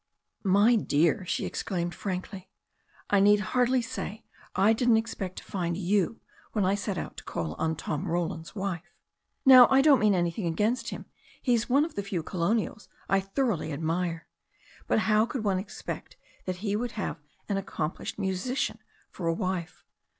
"My 0.43 0.75
dear," 0.75 1.27
she 1.27 1.45
exclaimed 1.45 1.93
frankly, 1.93 2.49
"I 3.11 3.19
need 3.19 3.39
hardly 3.53 3.83
say 3.83 4.25
I 4.55 4.73
didn't 4.73 4.97
expect 4.97 5.35
to 5.37 5.43
find 5.43 5.77
you 5.77 6.21
when 6.53 6.65
I 6.65 6.73
set 6.73 6.97
out 6.97 7.17
to 7.17 7.23
call 7.23 7.53
on 7.59 7.75
Tom 7.75 8.07
Roland's 8.07 8.55
wife. 8.55 8.95
Now, 9.45 9.67
I 9.69 9.83
don't 9.83 9.99
mean 9.99 10.15
anything 10.15 10.47
against 10.47 10.89
him. 10.89 11.05
He's 11.39 11.69
one 11.69 11.85
of 11.85 11.93
the 11.93 12.01
few 12.01 12.23
colonials 12.23 12.89
I 13.09 13.19
thoroughly 13.19 13.71
admire. 13.71 14.25
But 14.87 15.01
how 15.01 15.27
could 15.27 15.43
one 15.43 15.59
expect 15.59 16.17
that 16.45 16.55
he 16.65 16.75
would 16.75 16.93
have 16.93 17.19
an 17.47 17.57
accomplished, 17.57 18.17
musician 18.17 18.79
for 19.11 19.27
a 19.27 19.33
wife. 19.35 19.83